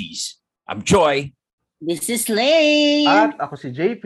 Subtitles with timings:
[0.00, 0.34] Beshies.
[0.66, 1.32] I'm Joy.
[1.80, 3.06] This is Lay.
[3.06, 4.04] At ako si JP.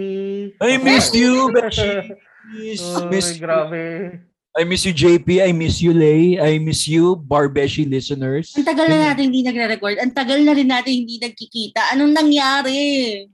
[0.62, 2.82] I missed you, Beshies.
[2.82, 4.33] Uy, Miss you.
[4.54, 5.42] I miss you, JP.
[5.42, 6.38] I miss you, Lay.
[6.38, 8.54] I miss you, Bar Beshi listeners.
[8.54, 9.98] Ang tagal na natin hindi nagre-record.
[9.98, 11.90] Ang tagal na rin natin hindi nagkikita.
[11.90, 12.78] Anong nangyari?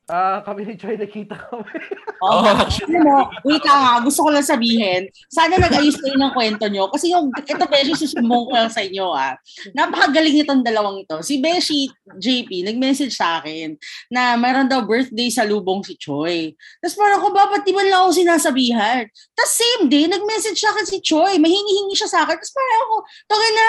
[0.09, 1.68] Ah, kami ni Joy nakita kami.
[2.20, 2.45] Oh, Oh.
[2.45, 3.96] Alam mo, wait lang ha.
[4.04, 5.09] Gusto ko lang sabihin.
[5.32, 6.92] Sana nag-ayos kayo ng kwento nyo.
[6.92, 9.40] Kasi yung, ito Beshi, susumbong ko lang sa inyo ah.
[9.73, 11.16] Napakagaling itong dalawang ito.
[11.24, 11.88] Si Beshi,
[12.20, 13.73] JP, nag-message sa akin
[14.12, 16.52] na mayroon daw birthday sa lubong si Choi.
[16.84, 19.09] Tapos parang ko, ba't di man lang ako sinasabihan?
[19.32, 21.09] Tapos same day, nag-message sa akin si Choi.
[21.19, 22.38] Mahingi-hingi siya sa akin.
[22.38, 22.96] Tapos parang ako,
[23.27, 23.68] tangin na,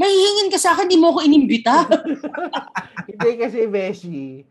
[0.00, 1.86] mahihingin ka sa akin, di mo ako inimbita.
[3.08, 4.42] Hindi kasi, Beshi,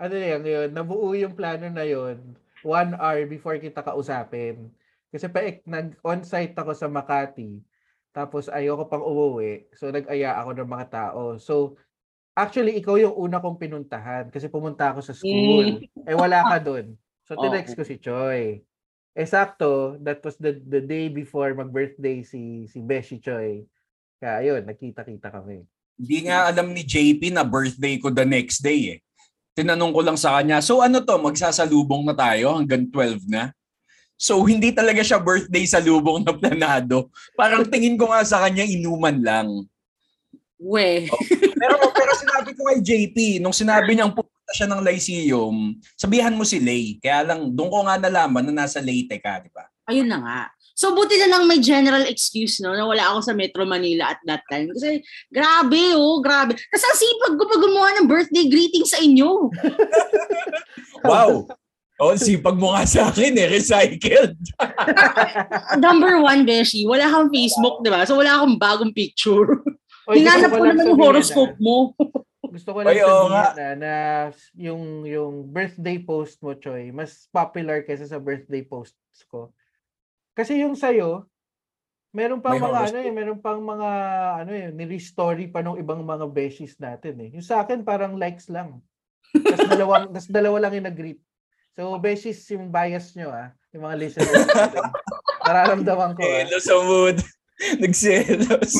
[0.00, 4.72] ano yan yun, nabuo yung plano na yun one hour before kita kausapin.
[5.12, 7.62] Kasi pa nag-on-site ako sa Makati,
[8.10, 11.38] tapos ayoko pang umuwi, so nag-aya ako ng mga tao.
[11.38, 11.78] So,
[12.34, 15.86] actually, ikaw yung una kong pinuntahan kasi pumunta ako sa school.
[16.02, 16.98] Eh, wala ka dun.
[17.30, 18.58] So, tinext ko si Choi.
[19.22, 23.62] Sakto, that was the, the day before mag-birthday si, si Beshi Choi.
[24.18, 25.62] Kaya, ayun, nakita-kita kami.
[25.94, 29.00] Hindi nga alam ni JP na birthday ko the next day eh.
[29.54, 33.54] Tinanong ko lang sa kanya, so ano to, magsasalubong na tayo hanggang 12 na?
[34.14, 37.10] So hindi talaga siya birthday sa lubong na planado.
[37.34, 39.48] Parang tingin ko nga sa kanya inuman lang.
[40.58, 41.10] We.
[41.60, 44.14] Pero pero sinabi ko kay JP, nung sinabi niyang
[44.54, 45.56] siya ng Lyceum,
[45.98, 47.02] sabihan mo si Lay.
[47.02, 49.66] Kaya lang, doon ko nga nalaman na nasa Leyte ka, di ba?
[49.90, 50.40] Ayun na nga.
[50.74, 54.20] So, buti na lang may general excuse, no, na wala ako sa Metro Manila at
[54.26, 54.70] that time.
[54.74, 56.58] Kasi, grabe, oh, grabe.
[56.58, 59.30] Kasi ang sipag ko pag gumawa ng birthday greeting sa inyo.
[61.04, 61.44] Wow!
[62.00, 64.34] Oh, sipag mo nga sa akin eh, recycled.
[65.84, 68.08] Number one, Beshi, wala kang Facebook, di ba?
[68.08, 69.62] So, wala akong bagong picture.
[70.08, 71.62] Oy, Hinanap ko naman yung horoscope ah.
[71.62, 71.92] mo.
[72.50, 73.46] Gusto ko lang sabihin nga.
[73.54, 73.92] na, na
[74.58, 79.54] yung, yung birthday post mo, Choy, mas popular kaysa sa birthday posts ko.
[80.34, 81.30] Kasi yung sa'yo,
[82.14, 83.90] meron pang May mga ano eh, meron pang mga
[84.46, 87.28] ano eh, ni-restory pa ng ibang mga beshies natin eh.
[87.34, 88.78] Yung sa akin parang likes lang.
[89.34, 91.20] Tapos dalawang, tas dalawa lang yung nag-greet.
[91.74, 94.86] So, beshies, yung bias nyo ah, yung mga listeners natin.
[95.42, 96.46] Nararamdaman ko ah.
[96.46, 97.16] Selos sa mood.
[97.82, 98.72] Nagselos.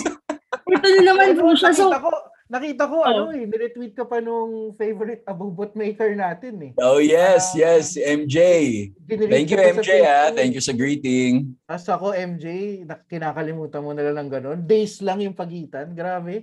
[0.70, 1.74] Ito na naman po siya.
[1.74, 2.10] So, nakita ko,
[2.54, 3.04] nakita ko, Oh.
[3.04, 6.70] ano eh, niretweet ka pa nung favorite abubot maker natin eh.
[6.78, 7.56] Oh yes, Ah.
[7.58, 8.36] yes, MJ.
[9.26, 10.30] Thank you MJ ah.
[10.30, 11.52] Thank you sa greeting.
[11.66, 12.46] Tapos ako, MJ,
[12.82, 14.58] nak- kinakalimutan mo na lang ng gano'n.
[14.62, 15.90] Days lang yung pagitan.
[15.90, 16.40] Grabe.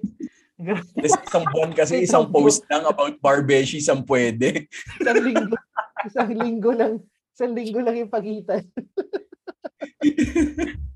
[0.54, 0.84] Grabe.
[0.94, 4.68] Tapos isang buwan kasi isang post lang about barbeshi isang pwede.
[5.00, 5.56] Isang linggo.
[6.04, 6.94] isang linggo lang.
[7.32, 8.62] Isang linggo lang yung pagitan.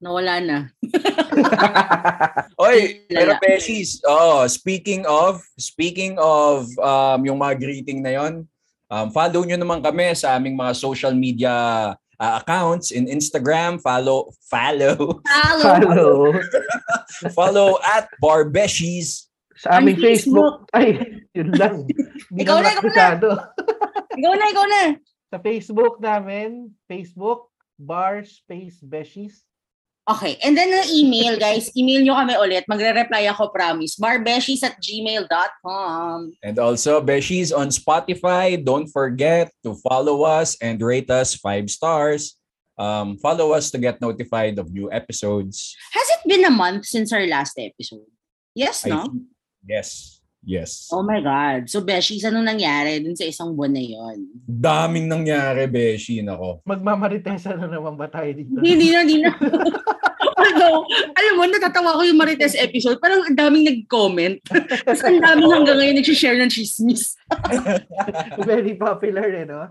[0.00, 0.58] nawala na.
[2.64, 8.44] Oy, pero Beshies, oh, speaking of, speaking of um, yung mga greeting na yon,
[8.92, 11.52] um, follow nyo naman kami sa aming mga social media
[12.20, 15.72] uh, accounts in Instagram, follow, follow, Hello.
[15.80, 16.08] Hello.
[17.36, 19.28] follow at Barbeshies.
[19.56, 20.68] Sa aming Ang Facebook.
[20.76, 21.00] Ay,
[21.32, 21.88] yun lang.
[22.28, 23.06] Hindi Ikaw na, ikaw na.
[24.12, 24.82] Ikaw na, ikaw na.
[25.32, 27.48] Sa Facebook namin, Facebook,
[27.80, 29.45] bar space beshies.
[30.06, 30.38] Okay.
[30.38, 31.66] And then ang email, guys.
[31.74, 32.62] Email nyo kami ulit.
[32.70, 33.98] Magre-reply ako, promise.
[33.98, 36.30] barbeshies at gmail.com.
[36.46, 38.54] And also, Beshies on Spotify.
[38.54, 42.38] Don't forget to follow us and rate us five stars.
[42.78, 45.74] Um, follow us to get notified of new episodes.
[45.90, 48.06] Has it been a month since our last episode?
[48.54, 49.02] Yes, I no?
[49.02, 49.22] think-
[49.66, 50.15] yes.
[50.46, 50.86] Yes.
[50.94, 51.66] Oh my God.
[51.66, 54.30] So, Beshies, ano nangyari dun sa isang buwan na yon?
[54.46, 56.22] Daming nangyari, Beshi.
[56.22, 56.62] Nako.
[56.62, 58.54] Magmamaritesa na naman ba tayo dito?
[58.62, 59.34] Hindi na, hindi na.
[60.38, 60.86] Although,
[61.18, 63.02] alam mo, natatawa ko yung Marites episode.
[63.02, 64.38] Parang ang daming nag-comment.
[64.86, 67.18] Tapos ang daming hanggang ngayon nag-share ng chismis.
[68.46, 69.66] Very popular eh, no?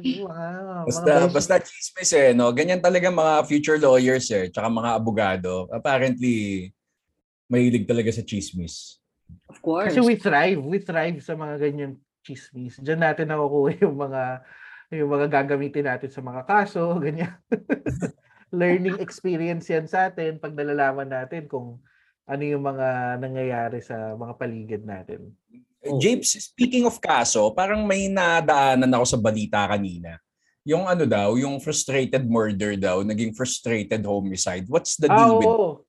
[0.00, 0.88] Wow.
[0.88, 2.48] Basta, basta chismis eh, no?
[2.56, 5.68] Ganyan talaga mga future lawyers eh, tsaka mga abogado.
[5.68, 6.72] Apparently,
[7.52, 9.03] mahilig talaga sa chismis.
[9.54, 9.94] Of course.
[9.94, 10.58] Kasi we thrive.
[10.58, 11.94] We thrive sa mga ganyang
[12.26, 12.82] chismis.
[12.82, 14.42] Diyan natin nakukuha yung mga
[14.94, 17.38] yung mga gagamitin natin sa mga kaso, ganyan.
[18.50, 21.78] Learning experience yan sa atin pag nalalaman natin kung
[22.24, 25.34] ano yung mga nangyayari sa mga paligid natin.
[25.84, 26.00] Oh.
[26.00, 30.16] James, speaking of kaso, parang may nadaanan ako sa balita kanina.
[30.64, 34.64] Yung ano daw, yung frustrated murder daw, naging frustrated homicide.
[34.64, 35.83] What's the Ah, deal with oo.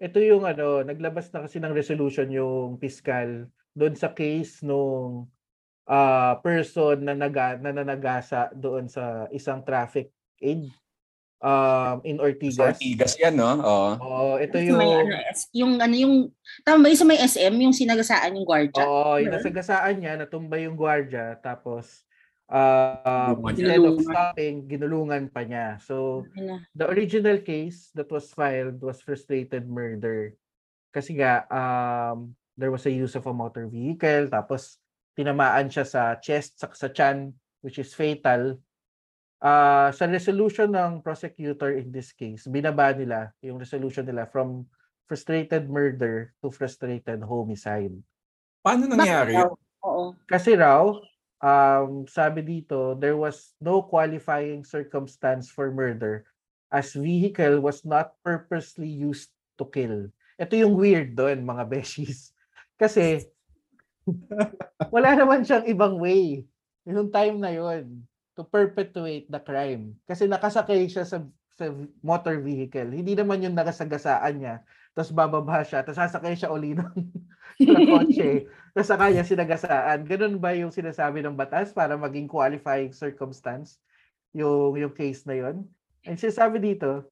[0.00, 5.28] Ito yung ano, naglabas na kasi ng resolution yung piskal doon sa case nung
[5.84, 10.08] ah, person na naga, na nanagasa doon sa isang traffic
[10.40, 10.72] aid
[11.44, 12.76] um, in Sa Ortigas.
[12.76, 13.60] Ortigas yan, no?
[13.60, 13.90] Oo.
[14.00, 15.00] Oo, ito Yung, may, yung...
[15.00, 15.14] ano,
[15.52, 16.14] yung ano yung
[16.64, 18.84] tama ba yung sa may SM yung sinagasaan yung gwardiya?
[18.84, 22.04] Oo, yung nasagasaan niya, natumba yung gwardiya, tapos
[22.50, 25.78] uh, instead of stopping, ginulungan pa niya.
[25.80, 26.26] So,
[26.74, 30.34] the original case that was filed was frustrated murder.
[30.90, 34.82] Kasi nga, um, there was a use of a motor vehicle, tapos
[35.14, 37.30] tinamaan siya sa chest, sa, sa chan,
[37.62, 38.58] which is fatal.
[39.40, 44.68] Ah, sa resolution ng prosecutor in this case, binaba nila yung resolution nila from
[45.08, 47.96] frustrated murder to frustrated homicide.
[48.60, 49.40] Paano nangyari?
[49.40, 49.80] Bakit?
[49.88, 50.12] Oo.
[50.28, 50.92] Kasi raw,
[51.40, 56.24] um, sabi dito, there was no qualifying circumstance for murder
[56.70, 60.06] as vehicle was not purposely used to kill.
[60.38, 62.30] Ito yung weird doon, mga beshies.
[62.80, 63.26] Kasi,
[64.94, 66.46] wala naman siyang ibang way
[66.88, 68.02] yung time na yon
[68.34, 69.98] to perpetuate the crime.
[70.08, 71.20] Kasi nakasakay siya sa,
[71.58, 71.66] sa
[72.00, 72.88] motor vehicle.
[72.88, 74.56] Hindi naman yung nakasagasaan niya.
[74.92, 75.86] Tapos bababa siya.
[75.86, 76.90] Tapos sasakay siya uli ng,
[77.66, 78.46] ng kotse.
[78.74, 80.06] Tapos saka niya sinagasaan.
[80.06, 83.78] Ganun ba yung sinasabi ng batas para maging qualifying circumstance
[84.34, 85.66] yung, yung case na yon?
[86.06, 87.06] And sinasabi dito,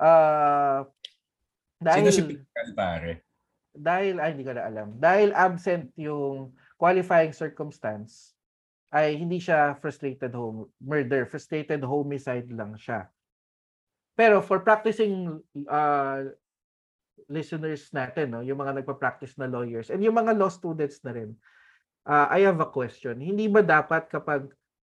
[0.00, 0.88] ah
[1.82, 3.12] dahil, Sino si Pical, pare?
[3.74, 8.36] dahil, ay hindi ko na alam, dahil absent yung qualifying circumstance,
[8.92, 13.08] ay hindi siya frustrated home murder, frustrated homicide lang siya.
[14.12, 16.28] Pero for practicing uh,
[17.32, 21.32] listeners natin, no, yung mga nagpa-practice na lawyers, and yung mga law students na rin,
[22.04, 23.18] uh, I have a question.
[23.18, 24.52] Hindi ba dapat kapag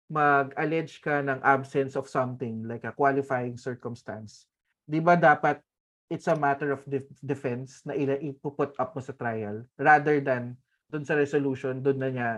[0.07, 4.47] mag-allege ka ng absence of something like a qualifying circumstance,
[4.87, 5.59] di ba dapat
[6.07, 10.55] it's a matter of def- defense na ila ipuput up mo sa trial rather than
[10.87, 12.31] dun sa resolution, dun na niya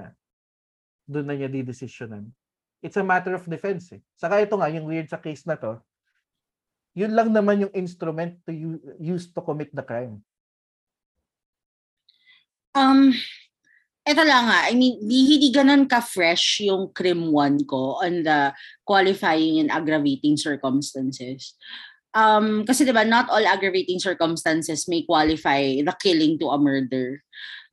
[1.04, 2.28] dun na niya didesisyonan.
[2.80, 4.00] It's a matter of defense eh.
[4.14, 5.80] Saka ito nga, yung weird sa case na to,
[6.98, 8.50] yun lang naman yung instrument to
[8.98, 10.18] use to commit the crime.
[12.74, 13.14] Um,
[14.02, 18.50] eto lang nga, I mean, di, hindi ganun ka-fresh yung crim 1 ko on the
[18.82, 21.54] qualifying and aggravating circumstances.
[22.18, 27.22] Um, kasi diba, not all aggravating circumstances may qualify the killing to a murder.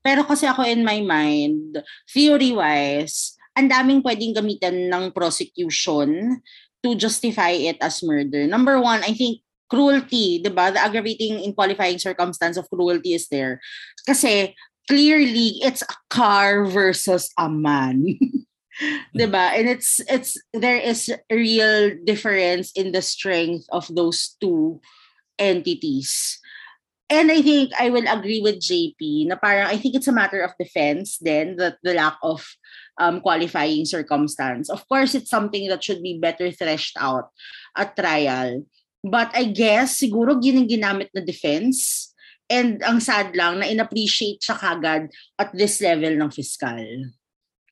[0.06, 1.81] Pero kasi ako in my mind,
[2.13, 6.38] theory-wise, ang daming pwedeng gamitan ng prosecution
[6.85, 8.45] to justify it as murder.
[8.45, 10.69] Number one, I think cruelty, 'di ba?
[10.69, 13.57] The aggravating in qualifying circumstance of cruelty is there.
[14.05, 14.53] Kasi
[14.85, 18.05] clearly it's a car versus a man.
[19.17, 19.57] 'Di ba?
[19.57, 24.79] And it's it's there is a real difference in the strength of those two
[25.41, 26.38] entities.
[27.05, 30.41] And I think I will agree with JP na parang I think it's a matter
[30.41, 32.41] of defense then that the lack of
[33.00, 34.69] um, qualifying circumstance.
[34.69, 37.30] Of course, it's something that should be better threshed out
[37.75, 38.63] at trial.
[39.06, 42.09] But I guess siguro yun ginamit na defense
[42.50, 46.81] and ang sad lang na inappreciate siya kagad at this level ng fiscal.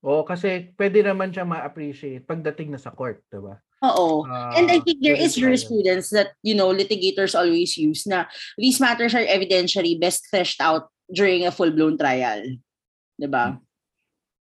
[0.04, 3.56] Oo, kasi pwede naman siya ma-appreciate pagdating na sa court, di ba?
[3.84, 4.28] Oo.
[4.28, 8.80] Ah, And I think there is jurisprudence that, you know, litigators always use na these
[8.80, 12.44] matters are evidentially best threshed out during a full-blown trial.
[13.20, 13.60] 'Di ba?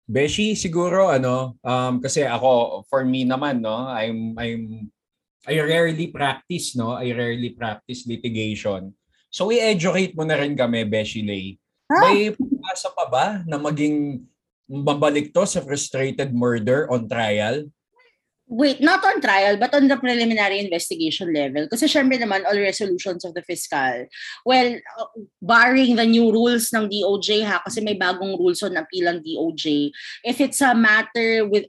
[0.05, 4.61] Beshi, siguro ano, um, kasi ako, for me naman, no, I'm, I'm,
[5.49, 8.93] I rarely practice, no, I rarely practice litigation.
[9.33, 11.57] So, i-educate mo na rin kami, Beshi Lay.
[11.89, 12.05] Ah.
[12.05, 14.25] May pag-asa pa ba na maging
[14.69, 17.65] mabalik to sa frustrated murder on trial?
[18.45, 21.65] Wait, not on trial, but on the preliminary investigation level.
[21.65, 24.05] Kasi syempre naman, all resolutions of the fiscal,
[24.45, 24.69] well,
[25.01, 25.09] uh,
[25.41, 29.89] barring the new rules ng DOJ ha, kasi may bagong rules on appeal ng DOJ,
[30.21, 31.65] if it's a matter with,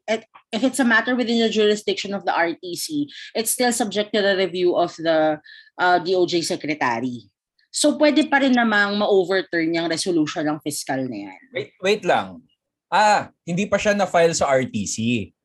[0.52, 4.36] if it's a matter within the jurisdiction of the RTC, it's still subject to the
[4.36, 5.40] review of the
[5.80, 7.24] uh, DOJ secretary.
[7.72, 11.40] So pwede pa rin namang ma-overturn yung resolution ng fiscal na yan.
[11.56, 12.44] Wait, wait lang.
[12.92, 15.35] Ah, hindi pa siya na-file sa RTC.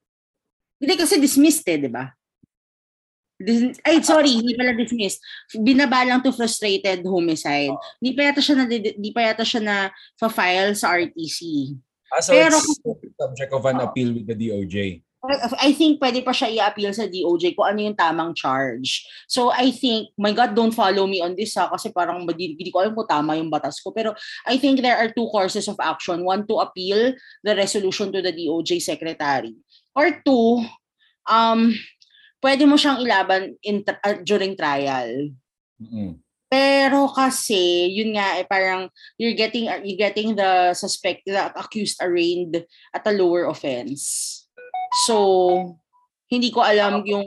[0.81, 2.09] Hindi kasi dismissed eh, di ba?
[3.85, 5.21] Ay, sorry, hindi pala dismissed.
[5.61, 7.73] Binaba lang to frustrated homicide.
[8.01, 9.75] Hindi pa yata siya na hindi pa yata siya na
[10.29, 11.73] file sa RTC.
[12.11, 15.01] Ah, so Pero it's subject of an appeal with the DOJ.
[15.21, 19.05] I I think pwede pa siya i-appeal sa DOJ kung ano yung tamang charge.
[19.29, 22.73] So I think, my God, don't follow me on this ha, kasi parang hindi, hindi
[22.73, 23.93] ko alam kung tama yung batas ko.
[23.93, 24.17] Pero
[24.49, 26.25] I think there are two courses of action.
[26.25, 27.13] One, to appeal
[27.45, 29.53] the resolution to the DOJ secretary.
[29.91, 30.63] Or two,
[31.27, 31.75] um,
[32.39, 35.35] pwede mo siyang ilaban in, uh, during trial.
[35.81, 36.17] Mm-mm.
[36.51, 42.59] Pero kasi, yun nga, eh, parang you're getting, you're getting the suspect, the accused arraigned
[42.91, 44.43] at a lower offense.
[45.07, 45.79] So,
[46.27, 47.23] hindi ko alam yung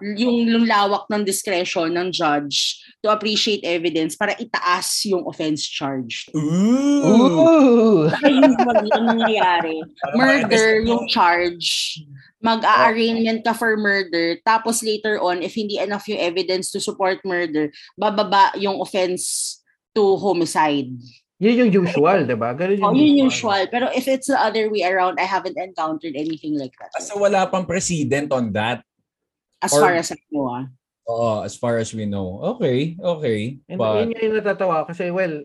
[0.00, 6.28] yung, yung lawak ng discretion ng judge to appreciate evidence para itaas yung offense charge.
[6.36, 7.04] Ooh!
[7.04, 8.12] Ooh!
[8.12, 9.80] Ang nangyayari,
[10.16, 12.00] murder yung charge,
[12.40, 17.72] mag-a-arraignment ka for murder, tapos later on, if hindi enough yung evidence to support murder,
[17.96, 19.58] bababa yung offense
[19.96, 20.92] to homicide.
[21.40, 22.52] Yun yung usual, di ba?
[22.52, 23.64] Ganun Oh, yung yun usual.
[23.72, 26.92] Pero if it's the other way around, I haven't encountered anything like that.
[26.92, 28.84] Kasi wala pang precedent on that.
[29.60, 30.64] As or- far as I know, ah.
[31.10, 32.38] Oo, as far as we know.
[32.56, 33.58] Okay, okay.
[33.66, 35.42] And But, yun yung natatawa kasi, well,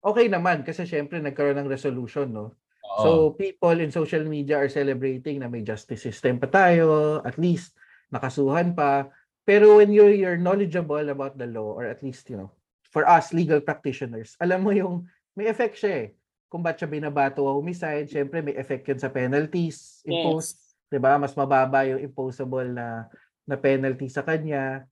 [0.00, 2.56] okay naman kasi syempre nagkaroon ng resolution, no?
[2.82, 3.02] oo.
[3.04, 7.76] So, people in social media are celebrating na may justice system pa tayo, at least
[8.08, 9.12] nakasuhan pa.
[9.44, 12.50] Pero when you're, you're knowledgeable about the law, or at least, you know,
[12.88, 15.04] for us legal practitioners, alam mo yung
[15.36, 16.08] may effect siya eh.
[16.48, 20.56] Kung ba't siya binabato o homicide, syempre may effect yun sa penalties imposed.
[20.56, 20.68] Yes.
[20.88, 21.20] 'di ba?
[21.20, 23.04] Mas mababa yung imposable na
[23.48, 24.84] na penalty sa kanya.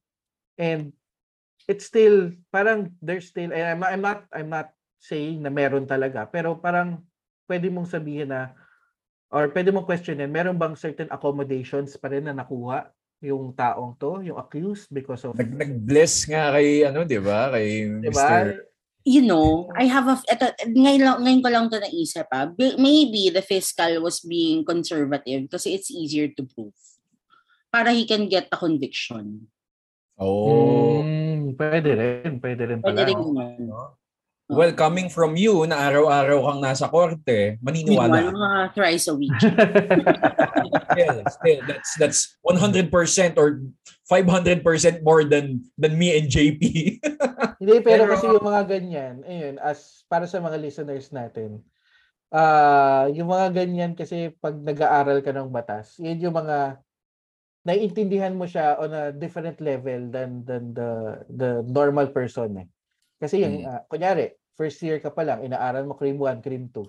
[0.57, 0.97] And
[1.69, 5.85] it's still parang there's still and I'm not I'm not I'm not saying na meron
[5.85, 7.05] talaga, pero parang
[7.47, 8.57] pwede mong sabihin na
[9.31, 12.89] or pwede mong questionin, meron bang certain accommodations pa rin na nakuha
[13.25, 17.49] yung taong to, yung accused because of Nag, nag-bless nga kay, ano, di ba?
[17.51, 17.69] Kay
[18.01, 18.65] 'di Mr.
[19.07, 22.51] You know, I have a, eto, ngayon, lang, ngayon ko lang to naisip ah.
[22.51, 26.75] Bi- Maybe the fiscal was being conservative kasi it's easier to prove.
[27.71, 29.47] Para he can get a conviction.
[30.17, 31.05] Oh.
[31.05, 33.09] Mm, pwede rin, pwede rin Pwede pala.
[33.09, 33.69] rin yun.
[34.47, 38.31] Well, coming from you na araw-araw kang nasa korte, maniniwala.
[38.31, 39.35] Meanwhile, mga thrice a week.
[40.95, 43.59] still, still, that's that's 100% or
[44.07, 46.63] 500% more than than me and JP.
[47.61, 51.59] Hindi, pero, Pero- kasi yung mga ganyan, ayun, as para sa mga listeners natin,
[52.31, 56.79] ah yung mga ganyan kasi pag nag-aaral ka ng batas, yun yung mga
[57.67, 62.69] naiintindihan mo siya on a different level than than the the normal person eh.
[63.21, 63.69] Kasi yung, Mm.
[63.69, 66.89] ah, kunyari, first year ka pa lang, inaaral mo cream 1, cream 2.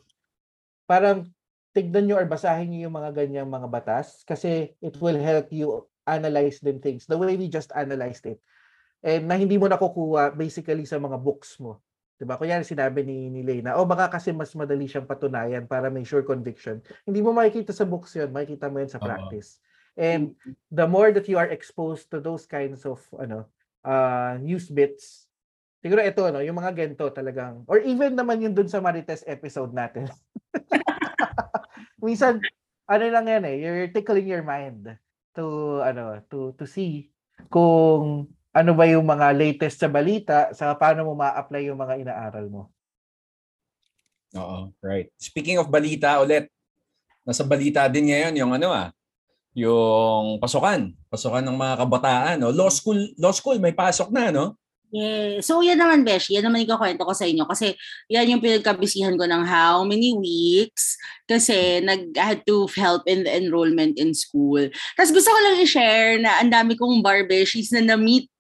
[0.90, 1.30] Parang
[1.76, 5.86] tignan nyo or basahin nyo yung mga ganyang mga batas kasi it will help you
[6.10, 8.42] analyze them things the way we just analyzed it.
[9.06, 11.82] And na hindi mo nakukuha basically sa mga books mo.
[12.20, 12.38] 'Di ba?
[12.40, 16.24] Kunyari sinabi ni ni Lena, oh baka kasi mas madali siyang patunayan para may sure
[16.26, 16.82] conviction.
[17.08, 19.38] Hindi mo makikita sa books 'yon, makikita mo 'yan sa Oo.
[19.38, 19.60] practice.
[19.98, 20.38] And
[20.70, 23.50] the more that you are exposed to those kinds of ano,
[23.82, 25.26] uh news bits,
[25.82, 29.74] siguro ito no, yung mga gento talagang or even naman yung dun sa Marites episode
[29.74, 30.06] natin.
[32.06, 32.38] Minsan
[32.86, 34.86] ano lang yan eh, you're tickling your mind
[35.34, 37.10] to ano, to to see
[37.50, 42.46] kung ano ba yung mga latest sa balita sa paano mo ma-apply yung mga inaaral
[42.50, 42.62] mo.
[44.34, 45.14] Oo, right.
[45.18, 46.50] Speaking of balita ulit,
[47.22, 48.90] nasa balita din ngayon yung ano ah,
[49.58, 52.54] yung pasukan, pasukan ng mga kabataan, no?
[52.54, 54.54] Law school, law school may pasok na, no?
[54.94, 55.44] Yeah.
[55.44, 57.76] So yan naman, Beshi, yan naman yung kwento ko sa inyo kasi
[58.08, 60.96] yan yung pinagkabisihan ko ng how many weeks
[61.28, 64.62] kasi nag had to help in the enrollment in school.
[64.96, 68.32] Tapos gusto ko lang i-share na ang dami kong bar beshies na na-meet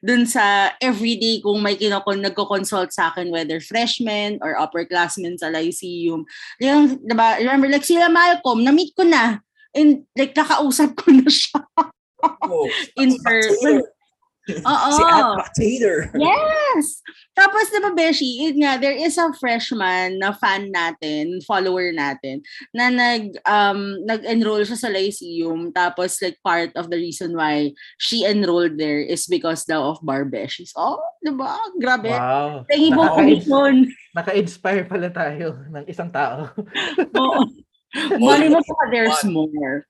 [0.00, 6.24] dun sa everyday kung may kinokon nagko-consult sa akin whether freshmen or upperclassmen sa Lyceum.
[6.64, 9.42] Yung, diba, remember, like sila Malcolm, na-meet ko na.
[9.74, 11.62] And like, nakausap ko na siya
[12.44, 12.68] Oh,
[13.00, 13.80] in person.
[14.50, 14.90] Oo.
[15.56, 15.78] Si.
[16.16, 17.00] Yes!
[17.32, 22.42] Tapos diba, Beshi, yun nga, there is a freshman na fan natin, follower natin,
[22.74, 25.72] na nag, um, nag-enroll siya sa Lyceum.
[25.72, 30.26] Tapos like part of the reason why she enrolled there is because daw of bar
[30.26, 30.74] Beshies.
[30.74, 31.56] Oh, diba?
[31.78, 32.10] Grabe.
[32.10, 32.66] Wow.
[32.68, 33.74] Nakaka- commission.
[34.12, 36.50] Naka-inspire pala tayo ng isang tao.
[37.16, 37.44] Oo.
[37.94, 39.86] Mali mo pa, there's more.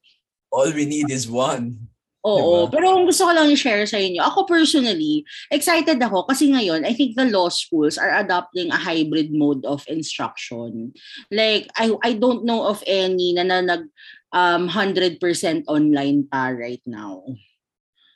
[0.51, 1.91] All we need is one.
[2.21, 2.69] Oo.
[2.69, 2.77] Diba?
[2.77, 6.93] Pero ang gusto ko lang i-share sa inyo, ako personally, excited ako kasi ngayon, I
[6.93, 10.93] think the law schools are adopting a hybrid mode of instruction.
[11.33, 13.89] Like, I I don't know of any na, na nag
[14.37, 15.17] um, 100%
[15.65, 17.25] online pa right now.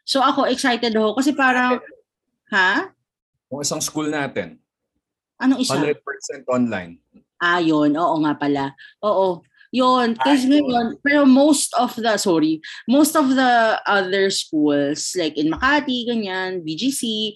[0.04, 1.80] So ako, excited ako kasi parang,
[2.52, 2.92] ha?
[3.48, 4.60] Kung isang school natin,
[5.40, 5.76] Anong isa?
[5.76, 7.02] 100% online.
[7.42, 7.92] Ah, yun.
[7.98, 8.72] Oo nga pala.
[9.02, 9.42] Oo.
[9.74, 10.14] Yun.
[10.14, 15.50] Kasi Ay, ngayon, pero most of the, sorry, most of the other schools, like in
[15.50, 17.34] Makati, ganyan, BGC,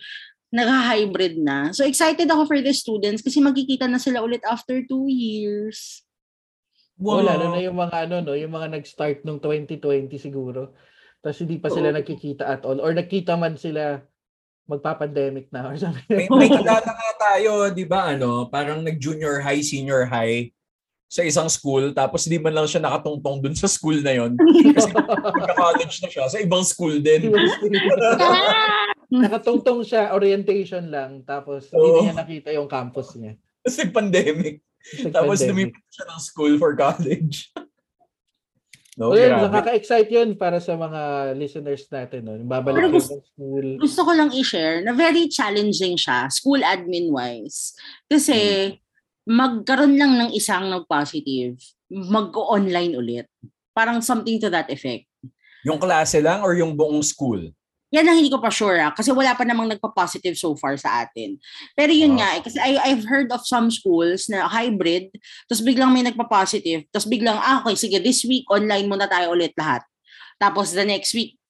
[0.55, 1.75] nag-hybrid na.
[1.75, 6.07] So excited ako for the students kasi magkikita na sila ulit after two years.
[6.99, 7.23] Wow.
[7.23, 10.75] lalo na yung mga ano no, yung mga nag-start nung 2020 siguro.
[11.23, 11.97] Tapos hindi pa sila Oo.
[11.99, 14.03] nagkikita at all or nagkita man sila
[14.69, 16.29] magpa-pandemic na or something.
[16.29, 20.53] May, may kilala nga tayo, di ba, ano, parang nag-junior high, senior high.
[21.09, 24.37] Sa isang school tapos di man lang siya nakatungtong dun sa school na yon
[24.77, 27.33] kasi magka-college na siya sa ibang school din.
[29.09, 31.81] Nakatungtong siya, orientation lang, tapos Oo.
[31.81, 33.41] hindi niya nakita yung campus niya.
[33.65, 34.61] Kasi pandemic.
[34.79, 35.73] Kasi Tapos pandemic.
[35.73, 37.49] lumipat siya ng school for college.
[39.01, 39.45] no, Well, grabe.
[39.49, 41.01] nakaka-excite yun para sa mga
[41.41, 42.21] listeners natin.
[42.21, 42.37] No?
[42.45, 43.67] Babalik Pero gusto- school.
[43.81, 47.73] gusto ko lang i-share na very challenging siya, school admin-wise.
[48.13, 48.37] Kasi
[49.29, 51.61] magkaroon lang ng isang nag-positive,
[51.93, 53.27] mag-online ulit.
[53.77, 55.05] Parang something to that effect.
[55.69, 57.53] Yung klase lang or yung buong school?
[57.93, 61.05] Yan ang hindi ko pa sure ah, kasi wala pa namang nagpa-positive so far sa
[61.05, 61.41] atin.
[61.73, 65.09] Pero yun nga, eh, kasi I, I've heard of some schools na hybrid,
[65.49, 69.57] tapos biglang may nagpa-positive, tapos biglang, ah, okay, sige, this week online muna tayo ulit
[69.57, 69.85] lahat.
[70.37, 71.41] Tapos the next week,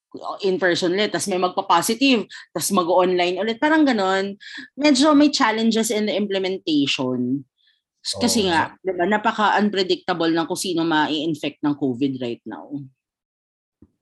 [0.42, 3.58] in person ulit, tapos may magpa-positive, tapos mag-online ulit.
[3.58, 4.38] Parang ganon.
[4.78, 7.42] Medyo may challenges in the implementation.
[8.16, 8.48] Kasi Oo.
[8.48, 12.72] nga, di ba, napaka-unpredictable ng kung sino ma-infect ng COVID right now.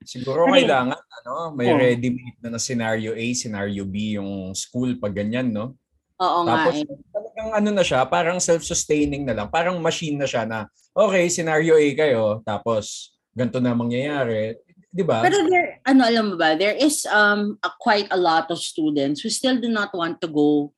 [0.06, 1.78] Siguro Pero- kailangan ano, may Oh.
[1.82, 5.74] ready-made na na scenario A, scenario B yung school pag ganyan, no?
[6.22, 6.86] Oo nga Tapos eh.
[7.10, 11.74] talagang ano na siya, parang self-sustaining na lang, parang machine na siya na okay, scenario
[11.74, 14.56] A kayo, tapos ganito na mangyayari,
[14.94, 15.20] 'di ba?
[15.20, 19.20] Pero there, ano alam mo ba, there is um a, quite a lot of students
[19.20, 20.72] who still do not want to go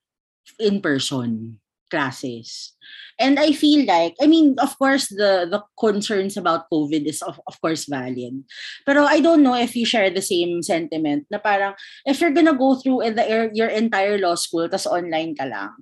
[0.58, 1.54] in person
[1.90, 2.76] classes.
[3.18, 7.42] And I feel like, I mean, of course, the the concerns about COVID is of,
[7.50, 8.46] of course valid.
[8.86, 11.74] Pero I don't know if you share the same sentiment na parang
[12.06, 15.50] if you're gonna go through in the, your, your entire law school tas online ka
[15.50, 15.74] lang,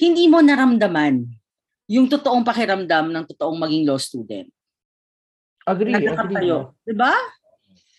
[0.00, 1.28] hindi mo naramdaman
[1.88, 4.48] yung totoong pakiramdam ng totoong maging law student.
[5.68, 6.08] Agree, agree.
[6.08, 6.72] Nagkakatayo.
[6.88, 7.12] Diba?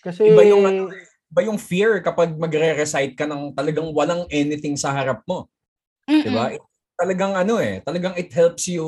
[0.01, 0.83] Kasi, Iba yung ano,
[1.29, 5.45] Ba yung fear kapag magre-recite ka ng talagang walang anything sa harap mo,
[6.09, 6.33] 'di Mm-mm.
[6.33, 6.57] ba?
[6.99, 8.83] Talagang ano eh, talagang it helps you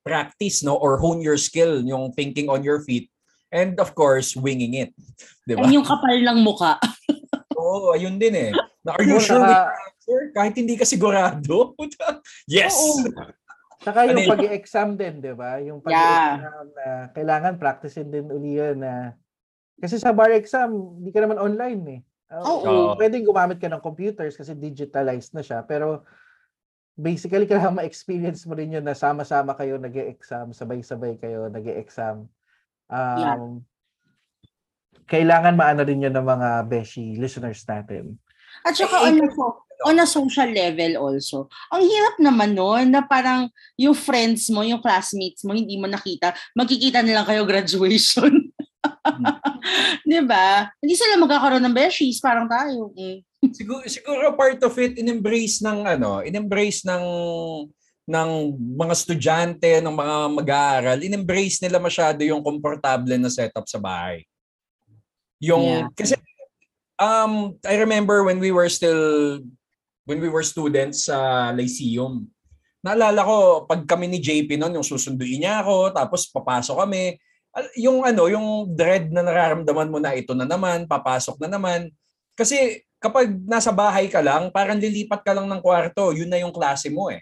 [0.00, 3.12] practice no or hone your skill, yung thinking on your feet
[3.52, 4.96] and of course winging it,
[5.44, 5.68] 'di ba?
[5.68, 6.80] And yung kapal ng muka.
[7.60, 8.52] Oo, ayun din eh.
[8.80, 10.20] Na, are you sure with saka- your answer?
[10.32, 11.76] Kahit hindi ka sigurado.
[12.48, 12.72] yes.
[12.72, 13.12] Oo.
[13.84, 14.32] Saka Ano yung yun?
[14.32, 15.60] pag-exam din, di ba?
[15.60, 19.12] Yung pag-exam na kailangan practicein din uli yun na
[19.76, 22.00] kasi sa bar exam, hindi ka naman online eh.
[22.32, 22.96] Oo.
[22.96, 25.60] Pwedeng gumamit ka ng computers kasi digitalized na siya.
[25.68, 26.08] Pero
[26.94, 32.26] basically, kailangan ma-experience mo rin yun na sama-sama kayo nag exam sabay-sabay kayo nag exam
[32.84, 33.38] Um, Yeah.
[35.04, 38.16] Kailangan maano rin yun ng mga beshi listeners natin.
[38.64, 41.52] At saka Eh, on, a, so- on a social level also.
[41.68, 46.32] Ang hirap naman nun na parang yung friends mo, yung classmates mo, hindi mo nakita.
[46.56, 48.48] Magkikita na lang kayo graduation.
[50.08, 50.72] Di ba?
[50.80, 52.88] Hindi sila magkakaroon ng beshies, parang tayo.
[52.96, 53.20] Eh.
[53.52, 57.04] Siguro siguro part of it in-embrace ng ano, in-embrace ng
[58.04, 58.30] ng
[58.76, 64.24] mga estudyante, ng mga mag-aaral, in-embrace nila masyado yung komportable na setup sa bahay.
[65.40, 65.88] Yung Yeah.
[65.96, 66.14] kasi
[67.00, 69.40] um I remember when we were still
[70.04, 72.28] when we were students sa Lyceum.
[72.84, 77.16] Naalala ko pag kami ni JP noon yung susunduin niya ako tapos papasok kami
[77.80, 81.88] yung ano yung dread na nararamdaman mo na ito na naman papasok na naman
[82.36, 86.56] kasi kapag nasa bahay ka lang parang lilipat ka lang ng kwarto yun na yung
[86.56, 87.20] klase mo eh.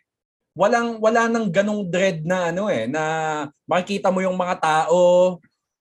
[0.55, 3.03] Walang wala nang ganong dread na ano eh na
[3.67, 5.01] makikita mo yung mga tao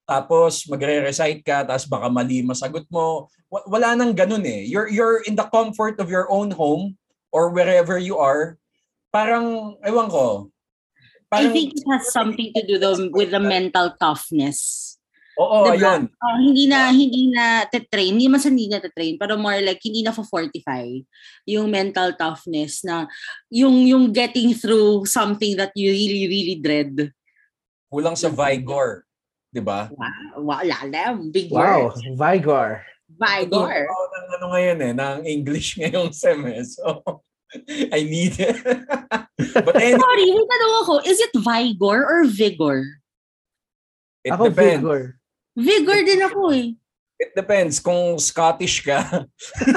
[0.10, 3.30] tapos magre-recite ka tapos baka mali masagot mo.
[3.46, 4.66] Wa- wala nang ganun eh.
[4.66, 6.98] You're you're in the comfort of your own home
[7.30, 8.58] or wherever you are.
[9.14, 10.50] Parang ewan ko.
[11.32, 14.91] I think it has something to do the, with the mental toughness.
[15.38, 16.00] Oo Diba?
[16.00, 17.46] ayun Ah, hindi na hindi na
[17.88, 20.84] train hindi man sa hindi na train pero more like hindi na for fortify
[21.48, 23.08] yung mental toughness na
[23.48, 27.12] yung yung getting through something that you really really dread
[27.88, 29.08] kulang sa vigor
[29.52, 32.88] 'di ba wow wala lang big Wow, words Vigor.
[33.20, 36.63] vigor Ako ng ano ngayon eh, ng English ngayong sem eh.
[36.63, 37.20] So,
[37.91, 38.56] I need it.
[39.67, 43.04] But anyway, sorry may tanong ako is it vigor or vigor
[44.24, 44.80] it Ako depends.
[44.80, 45.02] Vigor.
[45.62, 46.69] Vigor din ako eh
[47.21, 47.78] It depends.
[47.78, 49.30] Kung Scottish ka,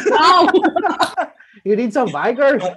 [0.09, 0.49] wow
[1.65, 2.59] You need some Vigor.
[2.61, 2.75] Vigor.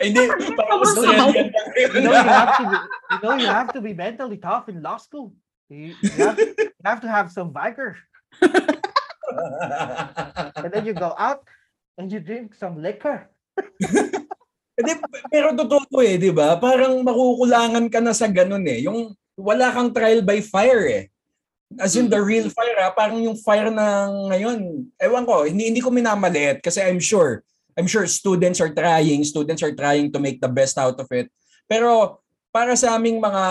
[0.00, 0.22] Hindi,
[0.56, 1.48] parang Australian lang yun.
[1.76, 2.76] You know you have to be,
[3.12, 5.36] you know you have to be mentally tough in law school.
[5.68, 8.00] You, you, have, you have to have some Vigor.
[10.56, 11.44] And then you go out
[11.98, 13.28] and you drink some liquor.
[14.76, 14.92] Hindi,
[15.32, 16.60] pero totoo eh, di ba?
[16.60, 18.84] Parang makukulangan ka na sa ganun eh.
[18.84, 21.04] Yung wala kang trial by fire eh.
[21.80, 25.82] As in the real fire ah, parang yung fire na ngayon, ewan ko, hindi, hindi
[25.82, 27.42] ko minamaliit kasi I'm sure
[27.76, 31.28] I'm sure students are trying, students are trying to make the best out of it.
[31.68, 33.44] Pero para sa aming mga